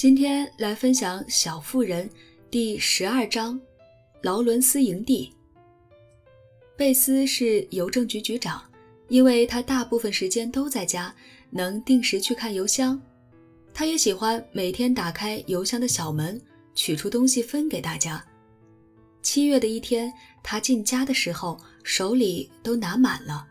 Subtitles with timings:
[0.00, 2.08] 今天来分享《小妇人》
[2.50, 3.60] 第十二章：
[4.22, 5.30] 劳伦斯营地。
[6.74, 8.62] 贝斯是邮政局局长，
[9.08, 11.14] 因为他大部分时间都在家，
[11.50, 12.98] 能定时去看邮箱。
[13.74, 16.40] 他也喜欢每天打开邮箱的小门，
[16.74, 18.24] 取出东西分给大家。
[19.20, 20.10] 七月的一天，
[20.42, 23.46] 他进家的时候，手里都拿满了，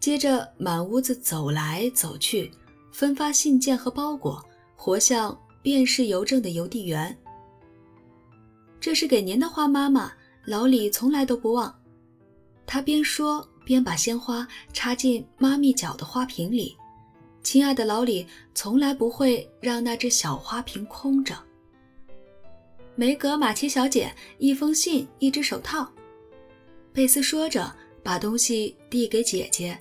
[0.00, 2.50] 接着满屋子走来走去，
[2.90, 5.38] 分发信件和包裹，活像。
[5.64, 7.18] 便是邮政的邮递员。
[8.78, 10.12] 这是给您的花，妈妈。
[10.44, 11.74] 老李从来都不忘。
[12.66, 16.76] 他边说边把鲜花插进妈咪脚的花瓶里。
[17.42, 21.34] 亲爱的老李从来不会让那只小花瓶空着。
[22.94, 25.90] 梅格马奇小姐，一封信，一只手套。
[26.92, 29.78] 贝斯说着，把东西递给姐姐。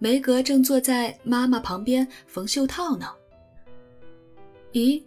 [0.00, 3.06] 梅格正坐在妈妈旁边缝袖套呢。
[4.72, 5.00] 咦？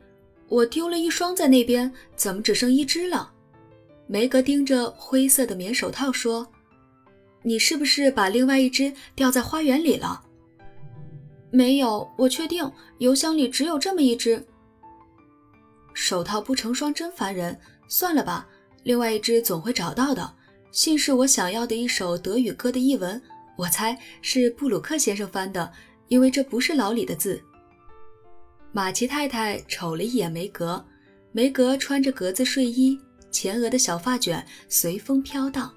[0.48, 3.32] 我丢了一双在那边，怎么只剩一只了？
[4.08, 6.48] 梅格盯着灰色的棉手套说
[7.42, 10.22] ：“你是不是把另外一只掉在花园里了
[11.50, 14.46] ？”“没有，我确定邮箱里只有这么一只。”
[15.96, 18.48] 手套不成双真烦人，算了吧，
[18.84, 20.34] 另外一只总会找到的。
[20.72, 23.20] 信是我想要的一首德语歌的译文，
[23.56, 25.72] 我猜是布鲁克先生翻的，
[26.10, 27.42] 因为这不是老李的字。
[28.76, 30.86] 马奇太太瞅了一眼梅格，
[31.32, 33.00] 梅格穿着格子睡衣，
[33.32, 35.74] 前额的小发卷随风飘荡，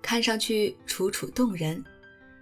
[0.00, 1.84] 看上去楚楚动人。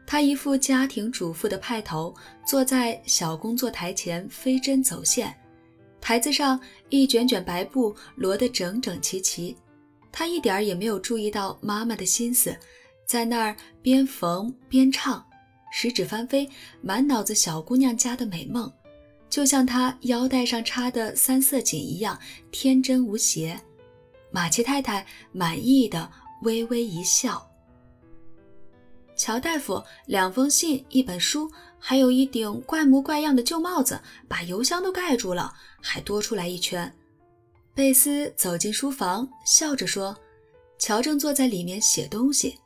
[0.07, 2.15] 她一副家庭主妇的派头，
[2.47, 5.35] 坐在小工作台前飞针走线，
[6.01, 9.57] 台子上一卷卷白布摞得整整齐齐。
[10.13, 12.57] 她一点儿也没有注意到妈妈的心思，
[13.09, 15.27] 在那儿边缝边唱，
[15.73, 16.49] 十指翻飞，
[16.81, 18.73] 满脑子小姑娘家的美梦。
[19.29, 22.19] 就像他腰带上插的三色锦一样
[22.51, 23.61] 天真无邪，
[24.31, 26.11] 马奇太太满意的
[26.43, 27.47] 微微一笑。
[29.17, 36.95] 乔大夫，两封信，一本书，还有一顶怪模怪样的旧帽子，把邮箱都盖住了，还多出来一圈。
[37.75, 40.17] 贝斯走进书房，笑着说
[40.79, 42.59] ：“乔正坐在里面写东西。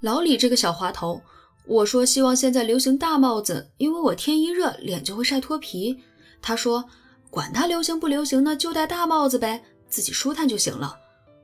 [0.00, 1.22] 老李这个小滑头。”
[1.68, 6.02] 我说希望现在流行大帽子，因为我天一热脸就会晒脱皮。
[6.40, 6.82] 他说
[7.28, 10.98] 管他流行不流行呢，就戴大帽子呗，自己舒坦就行了。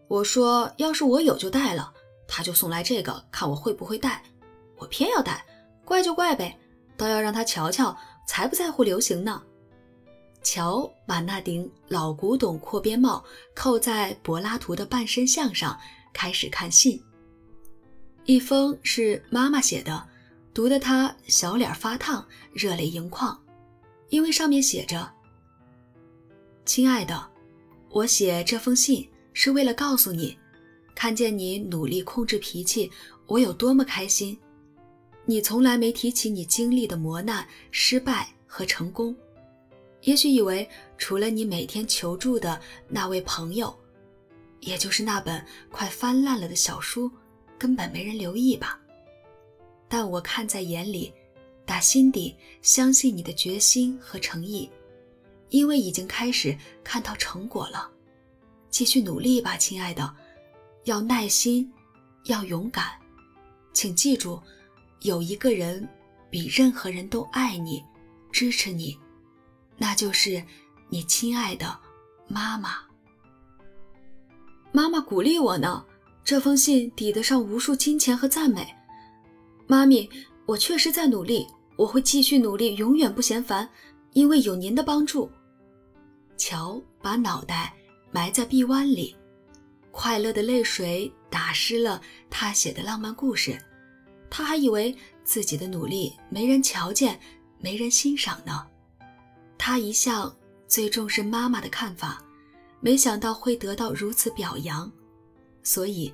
[0.08, 1.92] 我说要是我有就戴了，
[2.26, 4.22] 他就送来这个，看我会不会戴。
[4.78, 5.44] 我偏要戴，
[5.84, 6.58] 怪就怪呗，
[6.96, 7.94] 倒要让他瞧瞧，
[8.26, 9.42] 才不在乎流行呢。
[10.42, 13.22] 乔把那顶老古董阔边帽
[13.54, 15.78] 扣在柏拉图的半身像上，
[16.14, 17.02] 开始看信。
[18.24, 20.08] 一封是妈妈写的。
[20.54, 23.36] 读得他小脸发烫，热泪盈眶，
[24.08, 25.12] 因为上面写着
[26.64, 27.28] ：“亲爱的，
[27.90, 30.38] 我写这封信是为了告诉你，
[30.94, 32.88] 看见你努力控制脾气，
[33.26, 34.38] 我有多么开心。
[35.24, 39.16] 你从来没提起你经历的磨难、失败和成功，
[40.02, 43.76] 也许以为除了你每天求助的那位朋友，
[44.60, 47.10] 也就是那本快翻烂了的小书，
[47.58, 48.78] 根本没人留意吧。”
[49.96, 51.14] 但我看在眼里，
[51.64, 54.68] 打心底相信你的决心和诚意，
[55.50, 57.88] 因为已经开始看到成果了。
[58.70, 60.12] 继续努力吧，亲爱的，
[60.82, 61.72] 要耐心，
[62.24, 62.86] 要勇敢。
[63.72, 64.42] 请记住，
[65.02, 65.88] 有一个人
[66.28, 67.80] 比任何人都爱你，
[68.32, 68.98] 支持你，
[69.76, 70.42] 那就是
[70.88, 71.78] 你亲爱的
[72.26, 72.78] 妈妈。
[74.72, 75.86] 妈妈鼓励我呢。
[76.24, 78.74] 这封信抵得上无数金钱和赞美。
[79.66, 80.08] 妈咪，
[80.46, 83.68] 我确实在努力，我会继续努力，永远不嫌烦，
[84.12, 85.30] 因为有您的帮助。
[86.36, 87.74] 乔把脑袋
[88.10, 89.16] 埋在臂弯里，
[89.90, 93.58] 快乐的泪水打湿了他写的浪漫故事。
[94.28, 97.18] 他还以为自己的努力没人瞧见，
[97.58, 98.66] 没人欣赏呢。
[99.56, 100.34] 他一向
[100.66, 102.22] 最重视妈妈的看法，
[102.80, 104.90] 没想到会得到如此表扬，
[105.62, 106.12] 所以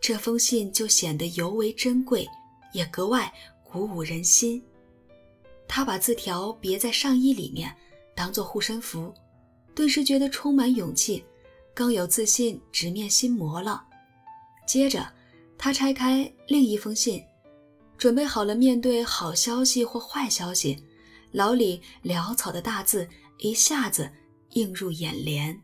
[0.00, 2.28] 这封信就显得尤为珍贵。
[2.72, 3.32] 也格外
[3.62, 4.62] 鼓舞人心。
[5.68, 7.74] 他把字条别在上衣里面，
[8.14, 9.14] 当做护身符，
[9.74, 11.24] 顿时觉得充满勇气，
[11.72, 13.82] 更有自信直面心魔了。
[14.66, 15.10] 接着，
[15.56, 17.22] 他拆开另一封信，
[17.96, 20.84] 准备好了面对好消息或坏消息。
[21.30, 23.08] 老李潦草的大字
[23.38, 24.12] 一下子
[24.50, 25.58] 映入眼帘：“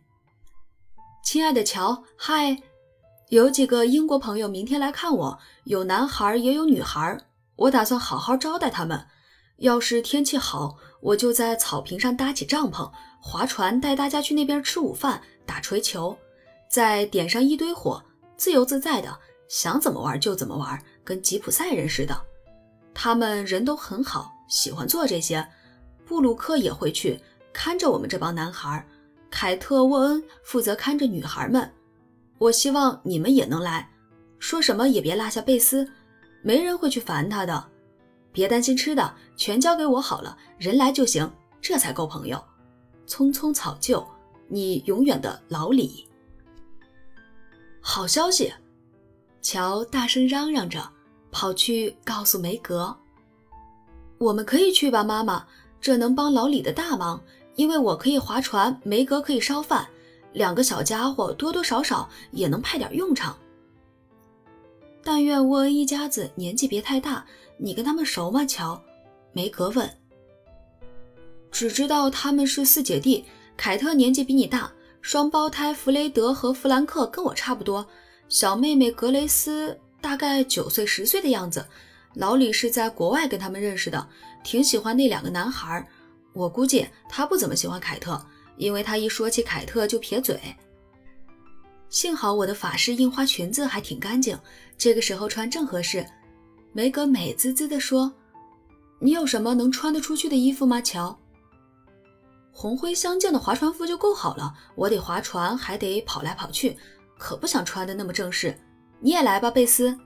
[1.23, 2.63] 亲爱的乔，嗨。”
[3.29, 7.19] 有几个英国朋友明天来看我，有男孩也有女孩，
[7.57, 9.07] 我打算好好招待他们。
[9.59, 12.91] 要是天气好，我就在草坪上搭起帐篷，
[13.21, 16.17] 划船带大家去那边吃午饭、打锤球，
[16.71, 18.03] 再点上一堆火，
[18.39, 19.15] 自由自在的，
[19.47, 22.19] 想怎么玩就怎么玩，跟吉普赛人似的。
[22.95, 25.47] 他们人都很好，喜欢做这些。
[26.07, 27.21] 布鲁克也会去
[27.53, 28.83] 看着我们这帮男孩，
[29.29, 31.71] 凯特、沃恩负责看着女孩们。
[32.39, 33.91] 我希望你们也能来，
[34.39, 35.91] 说什么也别落下贝斯，
[36.43, 37.65] 没人会去烦他的。
[38.33, 41.31] 别担心吃的，全交给我好了，人来就行，
[41.61, 42.43] 这才够朋友。
[43.07, 44.07] 匆匆草就，
[44.47, 46.07] 你永远的老李。
[47.81, 48.53] 好消息！
[49.41, 50.89] 乔大声嚷嚷着。
[51.31, 52.97] 跑去告诉梅格
[54.17, 55.47] ：“我们可以去吧，妈妈，
[55.79, 57.23] 这能帮老李的大忙。
[57.55, 59.87] 因为我可以划船，梅格可以烧饭，
[60.33, 63.37] 两个小家伙多多少少也能派点用场。
[65.03, 67.25] 但愿沃恩一家子年纪别太大。
[67.61, 68.81] 你跟他们熟吗，乔？”
[69.33, 69.91] 梅格问。
[71.51, 73.25] “只知道他们是四姐弟，
[73.57, 74.71] 凯特年纪比你大，
[75.03, 77.85] 双胞胎弗雷德和弗兰克跟我差不多，
[78.29, 81.67] 小妹妹格雷斯。”大概九岁十岁的样子，
[82.15, 84.09] 老李是在国外跟他们认识的，
[84.45, 85.85] 挺喜欢那两个男孩。
[86.33, 88.25] 我估计他不怎么喜欢凯特，
[88.59, 90.39] 因为他一说起凯特就撇嘴。
[91.89, 94.39] 幸好我的法式印花裙子还挺干净，
[94.77, 96.05] 这个时候穿正合适。
[96.73, 98.13] 梅格美滋滋地说
[99.01, 101.19] ：“你有什么能穿得出去的衣服吗，乔？
[102.53, 104.53] 红灰相间的划船服就够好了。
[104.75, 106.77] 我得划船，还得跑来跑去，
[107.17, 108.55] 可不想穿得那么正式。”
[109.01, 109.97] 你也来吧，贝斯。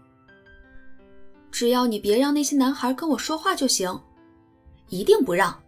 [1.50, 4.00] 只要你别让那些男孩跟我说话就行，
[4.88, 5.61] 一定不让。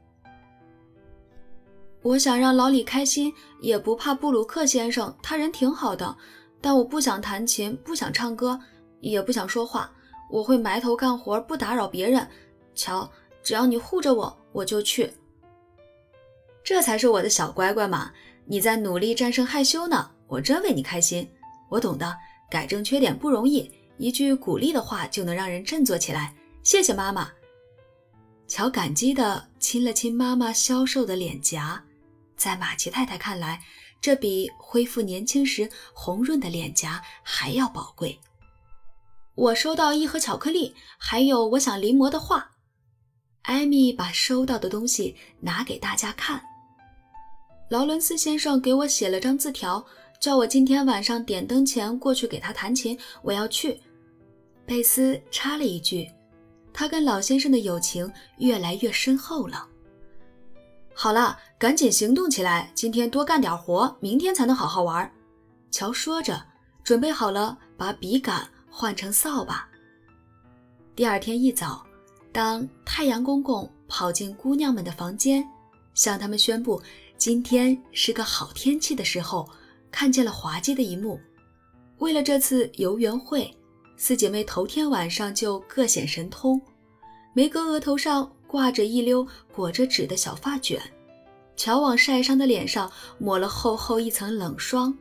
[2.05, 6.15] 我想让老李开心，也不怕布鲁克先生，他人挺好的。
[6.61, 8.61] 但我不想弹琴，不想唱歌，
[9.01, 9.91] 也不想说话。
[10.31, 12.29] 我会埋头干活，不打扰别人。
[12.75, 13.11] 瞧，
[13.43, 15.11] 只要你护着我，我就去。
[16.63, 18.13] 这才是我的小乖乖嘛！
[18.45, 21.27] 你在努力战胜害羞呢，我真为你开心。
[21.71, 22.15] 我懂的。
[22.51, 26.37] 改正缺点不容易，一句鼓励的话就能让人振作起来。
[26.63, 27.31] 谢谢妈妈。
[28.47, 31.83] 乔感激地亲了亲妈妈消瘦的脸颊，
[32.37, 33.63] 在马奇太太看来，
[34.01, 38.19] 这比恢复年轻时红润的脸颊还要宝贵。
[39.35, 42.53] 我收到一盒巧克力，还有我想临摹的画。
[43.43, 46.43] 艾米把收到的东西拿给大家看。
[47.71, 49.85] 劳伦斯先生给我写了张字条。
[50.21, 53.79] 叫我今天晚上点灯前过去给他弹琴，我要去。
[54.65, 56.11] 贝斯插了一句
[56.73, 59.69] ：“他跟老先生的友情越来越深厚了。”
[60.95, 65.11] 好了，赶紧行动起来，今天多干点活，明天才能好好玩。
[65.71, 66.41] 乔说着，
[66.83, 69.69] 准备好了，把笔杆换成扫把。
[70.95, 71.85] 第二天一早，
[72.33, 75.45] 当太阳公公跑进姑娘们的房间，
[75.95, 76.81] 向他们宣布
[77.19, 79.49] 今天是个好天气的时候。
[79.91, 81.21] 看见了滑稽的一幕。
[81.99, 83.49] 为了这次游园会，
[83.97, 86.61] 四姐妹头天晚上就各显神通。
[87.33, 90.81] 梅格额头上挂着一溜裹着纸的小发卷，
[91.57, 94.97] 乔往晒伤的脸上抹了厚厚一层冷霜。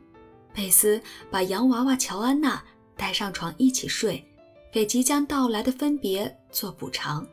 [0.52, 2.60] 贝斯把洋娃娃乔安娜
[2.96, 4.24] 带上床一起睡，
[4.72, 7.24] 给即将到来的分别做补偿。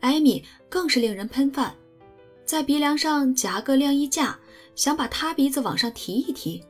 [0.00, 1.74] 艾米更是令人喷饭，
[2.46, 4.38] 在鼻梁上夹个晾衣架，
[4.74, 6.64] 想把她鼻子往上提一提。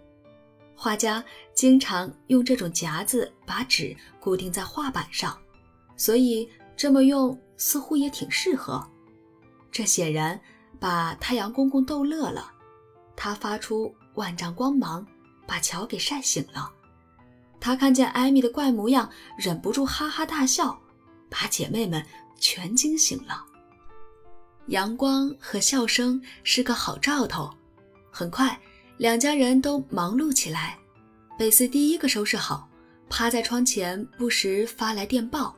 [0.74, 5.38] 画家经常用这种夹子把纸固定在画板上，
[5.96, 8.84] 所以这么用似乎也挺适合。
[9.70, 10.38] 这显然
[10.80, 12.50] 把太阳公公逗乐了，
[13.14, 15.06] 他发出万丈光芒，
[15.46, 16.72] 把乔给晒醒了。
[17.60, 20.76] 他看见艾米的怪模样，忍不住哈哈大笑，
[21.30, 22.04] 把姐妹们
[22.36, 23.46] 全惊醒了。
[24.66, 27.48] 阳光和笑声是个好兆头，
[28.10, 28.58] 很快。
[28.98, 30.76] 两家人都忙碌起来。
[31.38, 32.68] 贝斯第一个收拾好，
[33.08, 35.56] 趴在窗前，不时发来电报，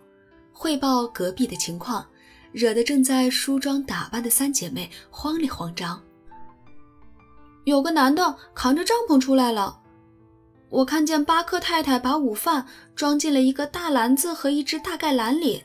[0.55, 2.07] 汇报隔壁的情况，
[2.53, 6.01] 惹得正在梳妆打扮的三姐妹慌里慌张。
[7.65, 9.81] 有个男的扛着帐篷出来了，
[10.71, 15.65] 我看见巴克太太把午饭装进了一个大篮子和一只大盖篮里。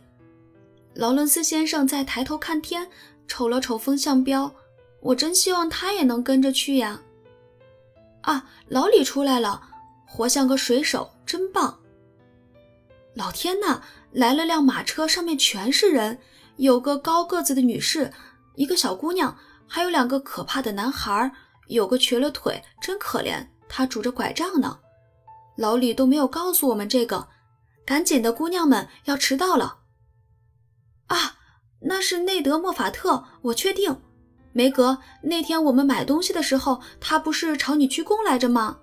[0.96, 2.90] 劳伦斯先生在抬头看天，
[3.28, 4.52] 瞅了瞅风向标，
[5.02, 7.00] 我真希望他也能跟着去呀。
[8.22, 9.62] 啊，老李出来了，
[10.06, 11.80] 活像个水手，真棒！
[13.14, 13.82] 老天呐，
[14.12, 16.20] 来了辆马车，上面全是人，
[16.58, 18.12] 有个高个子的女士，
[18.56, 19.38] 一个小姑娘，
[19.68, 21.32] 还有两个可怕的男孩，
[21.68, 24.80] 有个瘸了腿，真可怜，他拄着拐杖呢。
[25.58, 27.28] 老李都没有告诉我们这个，
[27.86, 29.80] 赶紧的，姑娘们要迟到了。
[31.08, 31.38] 啊，
[31.82, 34.02] 那是内德·莫法特，我确定，
[34.54, 38.80] 梅格，那天我们买东西的时候，他不是朝你鞠躬来着吗？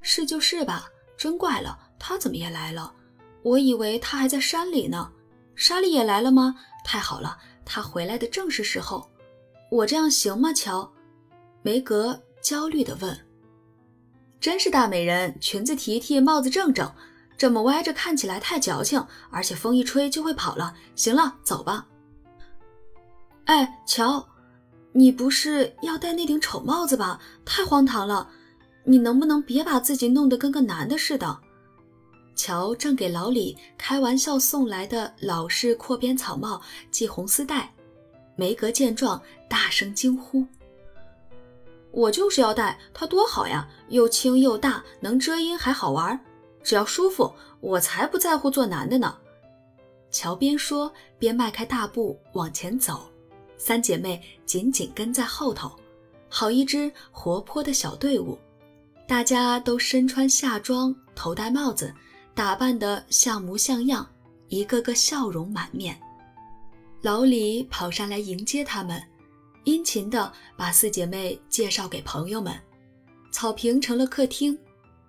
[0.00, 2.94] 是就是吧，真怪了，他怎么也来了？
[3.48, 5.10] 我以为他还在山里呢。
[5.54, 6.54] 莎莉也来了吗？
[6.84, 9.10] 太好了，他回来的正是时候。
[9.70, 10.90] 我这样行吗，乔？
[11.62, 13.18] 梅格焦虑地问。
[14.38, 16.92] 真是大美人，裙子提提，帽子正正，
[17.36, 20.74] 这么歪着看起来太矫情，而且风一吹就会跑了。
[20.94, 21.86] 行了，走吧。
[23.46, 24.26] 哎，乔。
[24.92, 27.20] 你不是要戴那顶丑帽子吧？
[27.44, 28.28] 太荒唐了！
[28.84, 31.40] 你能不能别把自己弄得跟个男的似的？
[32.38, 37.74] 乔正给老李开玩笑送来的老式阔边草帽系红丝带，
[38.36, 40.46] 梅格见状大声惊呼
[41.90, 43.68] ：“我就是要戴它，多好呀！
[43.88, 46.18] 又轻又大，能遮阴还好玩，
[46.62, 49.18] 只要舒服，我才不在乎做男的呢。”
[50.12, 53.10] 乔边说边迈开大步往前走。
[53.56, 55.72] 三姐妹紧紧跟在后头，
[56.28, 58.38] 好一支活泼的小队伍。
[59.08, 61.92] 大家都身穿夏装，头戴帽子，
[62.38, 64.08] 打扮得像模像样，
[64.46, 66.00] 一个个笑容满面。
[67.02, 69.02] 老李跑上来迎接他们，
[69.64, 72.56] 殷勤地把四姐妹介绍给朋友们。
[73.32, 74.56] 草坪成了客厅，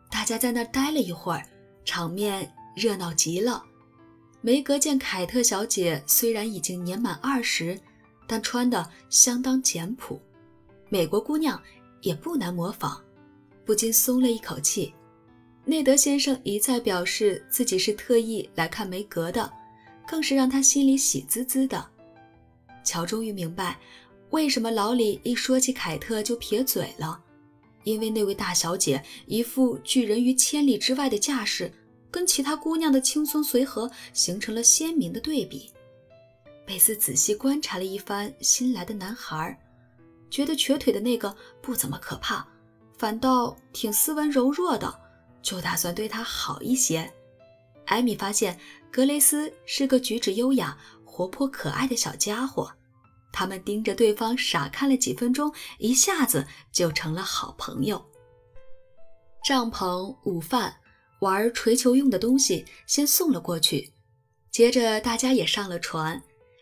[0.09, 1.45] 大家在那儿待了一会儿，
[1.85, 3.63] 场面热闹极了。
[4.41, 7.79] 梅格见凯特小姐虽然已经年满二十。
[8.25, 10.19] 但穿的相当简朴，
[10.89, 11.61] 美国姑娘
[12.01, 12.99] 也不难模仿，
[13.65, 14.91] 不禁松了一口气。
[15.69, 19.53] 内德先生一再表示自己是特意来看梅格的，
[20.07, 21.87] 更是让他心里喜滋滋的。
[22.83, 23.77] 乔终于明白，
[24.31, 27.21] 为什么老李一说起凯特就撇嘴了，
[27.83, 31.71] 因为那位大小姐一副拒人于千里之外的架势，
[32.09, 35.69] 跟其他姑娘的轻松随和形成了鲜明的对比。
[36.65, 39.55] 贝斯仔细观察了一番新来的男孩，
[40.31, 42.43] 觉得瘸腿的那个不怎么可怕，
[42.97, 44.91] 反倒挺斯文柔弱的，
[45.41, 47.11] 就打算对他好一些。
[47.85, 48.59] 艾米发现
[48.91, 52.71] 格雷斯是个举止优雅、活泼可爱的小家伙，
[53.31, 58.03] 他们盯着对方傻看了几分钟，一下子就成了好朋友。
[59.43, 60.75] 帐篷、午饭、
[61.21, 63.91] 玩锤球用的东西先送了过去，
[64.51, 66.21] 接着大家也上了船。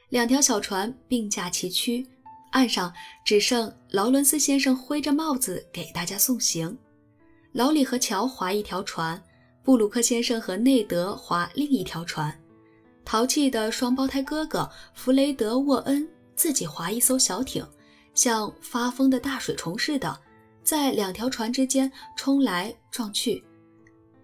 [0.10, 2.08] 两条小船并驾齐驱，
[2.52, 2.94] 岸上
[3.26, 6.78] 只剩劳伦斯先生挥着帽子给大家送行。
[7.58, 9.20] 老李和乔划一条船，
[9.64, 12.32] 布鲁克先生和内德划另一条船。
[13.04, 17.66] 淘气的双胞胎哥哥弗雷德·沃恩自己划一艘小艇，
[18.14, 20.16] 像发疯的大水虫似的，
[20.62, 23.44] 在两条船之间冲来撞去。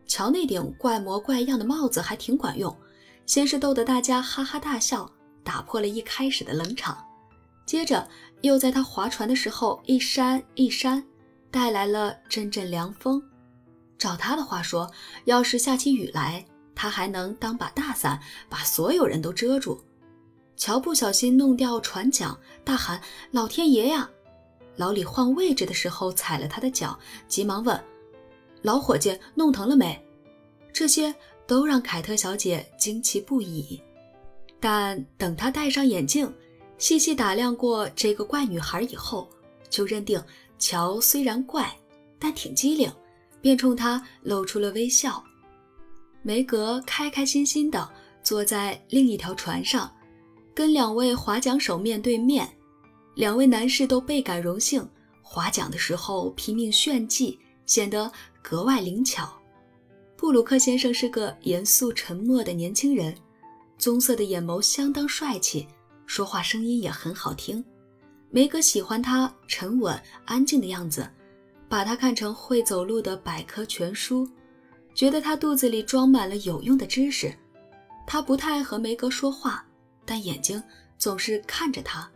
[0.06, 2.78] 乔那顶怪模怪样的帽子还挺管用，
[3.26, 5.12] 先是逗得大家哈哈大笑。
[5.44, 7.04] 打破了一开始的冷场，
[7.66, 8.08] 接着
[8.42, 11.04] 又在他划船的时候一扇一扇，
[11.54, 13.22] 带来了阵阵凉风。
[14.00, 14.92] 照他的话说，
[15.26, 16.44] 要是下起雨来，
[16.74, 18.20] 他还能当把大伞，
[18.50, 19.80] 把所有人都遮住。
[20.58, 24.10] 乔不小心弄掉船桨，大喊：“老天爷呀！”
[24.78, 27.80] 老李换位置的时候踩了他的脚，急忙问
[28.64, 30.04] ：“老伙计，弄疼了没？”
[30.74, 31.14] 这些
[31.46, 33.80] 都让凯特小姐惊奇不已。
[34.60, 36.34] 但等他戴上眼镜，
[36.80, 39.30] 细细打量过这个怪女孩以后，
[39.70, 40.20] 就认定
[40.66, 41.78] 乔虽然怪，
[42.18, 42.90] 但挺机灵，
[43.42, 45.22] 便冲他露出了微笑。
[46.22, 47.92] 梅格开开心心地
[48.24, 49.94] 坐在另一条船上，
[50.56, 52.50] 跟两位划桨手面对面，
[53.16, 54.88] 两位男士都倍感荣幸，
[55.22, 58.10] 划桨的时候拼命炫技，显得
[58.42, 59.38] 格外灵巧。
[60.16, 63.14] 布鲁克先生是个严肃沉默的年轻人。
[63.78, 65.68] 棕色的眼眸相当帅气，
[66.06, 67.62] 说话声音也很好听。
[68.36, 71.08] 梅格喜欢他沉稳安静的样子，
[71.70, 74.28] 把他看成会走路的百科全书，
[74.96, 77.32] 觉得他肚子里装满了有用的知识。
[78.08, 79.64] 他不太和梅格说话，
[80.04, 80.62] 但眼睛
[80.98, 82.10] 总是看着他。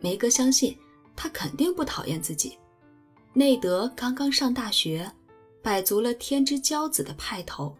[0.00, 0.76] 梅格相信
[1.16, 2.58] 他肯定不讨厌自己。
[3.32, 5.10] 内德刚刚上大学，
[5.62, 7.74] 摆足了天之骄子的派头。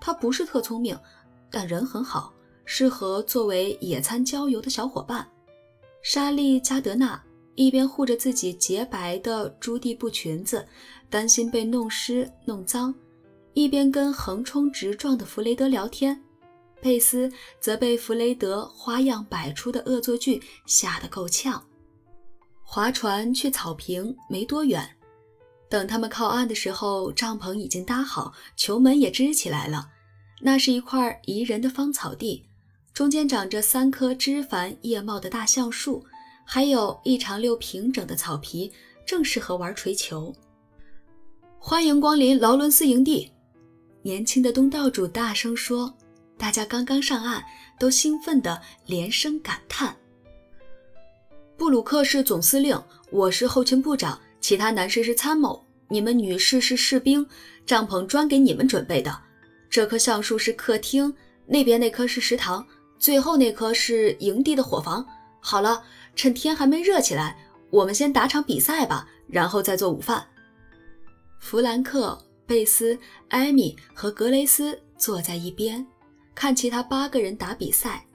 [0.00, 0.98] 他不是特聪明，
[1.50, 2.32] 但人很好。
[2.64, 5.28] 适合作为野餐郊游的小伙伴。
[6.02, 7.22] 莎莉·加德纳
[7.56, 10.66] 一边护着自己洁白的朱地布裙子，
[11.10, 12.94] 担心被弄湿弄脏，
[13.52, 16.18] 一边跟横冲直撞的弗雷德聊天。
[16.80, 17.30] 佩斯
[17.60, 21.62] 则被弗雷德花样百出的恶作剧吓得够呛。
[22.62, 24.96] 划船去草坪没多远，
[25.68, 29.90] 等他们靠岸的时候，帐篷已经搭好，球门也支起来了。
[30.40, 32.46] 那是一块宜人的芳草地。
[32.92, 36.04] 中间长着三棵枝繁叶茂的大橡树，
[36.44, 38.70] 还有一长溜平整的草皮，
[39.06, 40.34] 正适合玩锤球。
[41.58, 43.30] 欢迎光临劳伦斯营地！
[44.02, 45.94] 年轻的东道主大声说。
[46.36, 47.44] 大家刚刚上岸，
[47.78, 49.94] 都兴奋地连声感叹
[51.54, 57.26] ：“布鲁克是总司令，我是后勤部长，其他男士是参谋，你们女士是士兵。
[57.66, 59.14] 帐篷专给你们准备的。
[59.68, 62.66] 这棵橡树是客厅，那边那棵是食堂，
[63.00, 65.04] 最后那颗是营地的伙房。
[65.40, 65.82] 好了，
[66.14, 67.36] 趁天还没热起来，
[67.70, 70.24] 我们先打场比赛吧，然后再做午饭。”
[71.40, 72.98] 弗兰克、贝斯、
[73.30, 75.84] 艾米和格雷斯坐在一边。
[76.34, 78.06] 看其他八个人打比赛，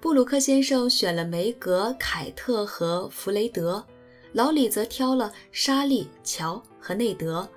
[0.00, 3.82] 布鲁克先生选了梅格、凯特和弗雷德，
[4.32, 7.48] 老李则挑了莎莉、乔和内德。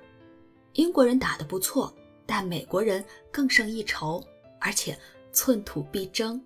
[0.74, 1.92] 英国人打得不错，
[2.24, 4.22] 但美国人更胜一筹，
[4.58, 4.98] 而且
[5.32, 6.40] 寸土必争，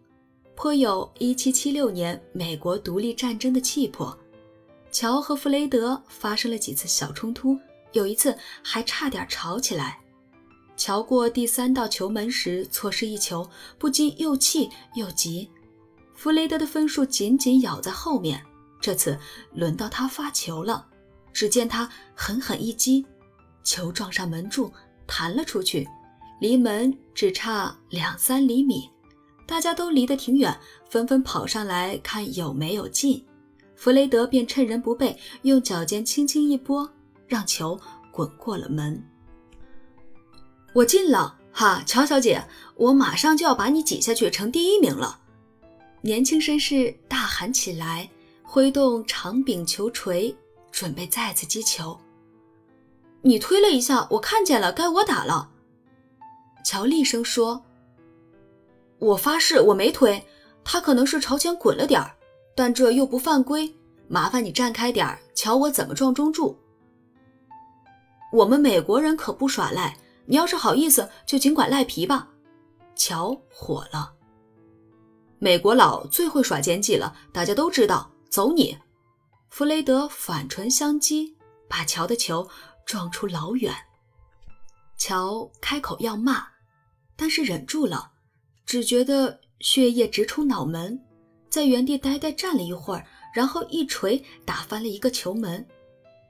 [0.57, 4.17] 颇有1776年美国独立战争的气魄。
[4.91, 7.59] 乔和弗雷德发生了几次小冲突，
[7.93, 9.99] 有一次还差点吵起来。
[10.77, 15.51] 乔过第三道球门时错失一球，不禁又气又急。
[16.15, 18.41] 弗雷德的分数紧紧咬在后面，
[18.81, 19.19] 这次
[19.53, 20.87] 轮到他发球了。
[21.33, 23.05] 只见他狠狠一击，
[23.65, 24.73] 球撞上门柱，
[25.05, 25.89] 弹了出去，
[26.41, 28.89] 离门只差两三厘米。
[29.47, 30.59] 大家都离得挺远，
[30.89, 33.25] 纷纷跑上来看有没有进。
[33.77, 36.89] 弗雷德便趁人不备，用脚尖轻轻一拨，
[37.27, 37.79] 让球
[38.11, 39.03] 滚过了门。
[40.73, 42.43] 我进了哈，乔小姐，
[42.77, 45.21] 我马上就要把你挤下去，成第一名了！
[46.01, 48.09] 年轻绅士大喊起来，
[48.43, 50.35] 挥动长柄球锤，
[50.71, 51.99] 准备再次击球。
[53.23, 55.51] 你推了一下，我看见了，该我打了。
[56.65, 57.64] 乔厉声说
[59.05, 60.27] ：“我发誓我没推，
[60.65, 62.17] 他可能是朝前滚了点儿，
[62.55, 63.71] 但这又不犯规。
[64.09, 66.59] 麻烦你站开点儿，瞧我怎么撞中柱。
[68.33, 69.95] 我们美国人可不耍赖。”
[70.27, 72.31] 你要是好意思，就尽管赖皮吧。
[72.97, 74.15] 乔火了，
[75.39, 78.11] 美国佬最会耍奸计了，大家都知道。
[78.31, 78.79] 走你！
[79.51, 81.35] 弗雷德反唇相讥，
[81.69, 82.49] 把乔的球
[82.87, 83.75] 撞出老远。
[84.97, 86.47] 乔开口要骂，
[87.17, 88.13] 但是忍住了，
[88.67, 91.01] 只觉得血液直冲脑门，
[91.49, 95.67] 在原地呆呆站了一会儿，然后一锤打翻了一个球门。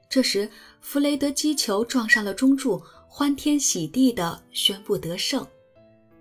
[0.09, 0.49] 这时，
[0.81, 2.81] 弗雷德击球撞上了中柱。
[3.07, 5.47] 欢天喜地地宣布得胜，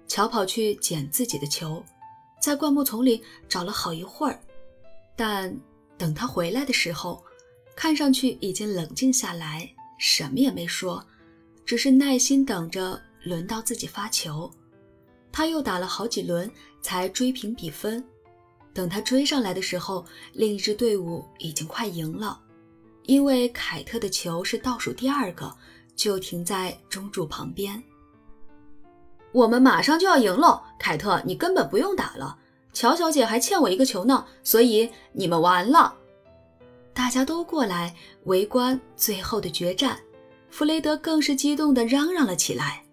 [0.06, 1.84] 乔跑去捡自己的球，
[2.40, 4.40] 在灌木丛里找了好一会儿，
[5.16, 5.52] 但
[5.98, 7.20] 等他回来的时候，
[7.74, 11.04] 看上去已经冷静下来，什么也没说，
[11.66, 14.48] 只是耐心等着轮到自己发球。
[15.36, 16.48] 他又打了好几轮
[16.80, 18.04] 才追平比分，
[18.72, 22.40] 等他追上来的时候，另一支队伍已经快赢了，
[23.02, 25.52] 因为凯特的球是倒数第二个。
[25.96, 27.80] 就停在中柱旁边。
[29.30, 32.36] 我们马上就要赢了，凯特，你根本不用打了。
[32.72, 35.94] 乔小姐还欠我一个球呢，所以你们完了。
[36.92, 37.94] 大家都过来
[38.24, 40.00] 围观最后的决战，
[40.50, 42.83] 弗雷德更是激动地嚷嚷了起来：“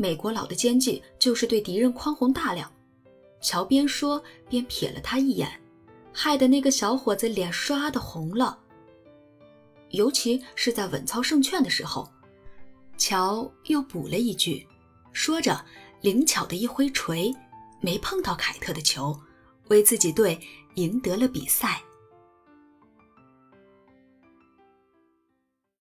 [0.00, 2.72] 美国佬的奸计就是对敌人宽宏大量。”
[3.42, 5.60] 乔边说边瞥了他一眼，
[6.10, 8.58] 害得那个小伙子脸刷的红了。
[9.90, 12.10] 尤其是在稳操胜券的时候，
[12.96, 14.66] 乔又补了一句，
[15.12, 15.62] 说着
[16.00, 17.34] 灵巧的一挥锤，
[17.80, 19.14] 没碰到凯特的球，
[19.68, 20.40] 为自己队
[20.76, 21.82] 赢得了比赛。